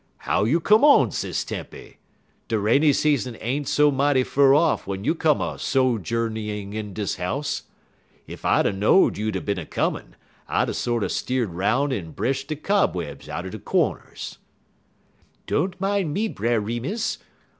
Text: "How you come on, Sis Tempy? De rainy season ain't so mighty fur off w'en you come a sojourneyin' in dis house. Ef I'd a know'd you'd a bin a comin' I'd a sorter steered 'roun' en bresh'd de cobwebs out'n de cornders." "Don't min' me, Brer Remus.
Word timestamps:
"How 0.17 0.45
you 0.45 0.59
come 0.59 0.83
on, 0.83 1.11
Sis 1.11 1.43
Tempy? 1.43 1.99
De 2.47 2.57
rainy 2.57 2.91
season 2.91 3.37
ain't 3.39 3.67
so 3.67 3.91
mighty 3.91 4.23
fur 4.23 4.55
off 4.55 4.85
w'en 4.85 5.03
you 5.03 5.13
come 5.13 5.41
a 5.41 5.59
sojourneyin' 5.59 6.73
in 6.73 6.91
dis 6.91 7.17
house. 7.17 7.65
Ef 8.27 8.43
I'd 8.43 8.65
a 8.65 8.73
know'd 8.73 9.15
you'd 9.19 9.35
a 9.35 9.41
bin 9.41 9.59
a 9.59 9.65
comin' 9.67 10.15
I'd 10.47 10.69
a 10.69 10.73
sorter 10.73 11.07
steered 11.07 11.51
'roun' 11.53 11.91
en 11.93 12.13
bresh'd 12.13 12.47
de 12.47 12.55
cobwebs 12.55 13.29
out'n 13.29 13.51
de 13.51 13.59
cornders." 13.59 14.39
"Don't 15.45 15.79
min' 15.79 16.11
me, 16.11 16.27
Brer 16.29 16.59
Remus. 16.59 17.19